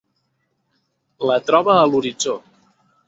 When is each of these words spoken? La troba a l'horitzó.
La 1.31 1.37
troba 1.51 1.77
a 1.83 1.87
l'horitzó. 1.93 2.35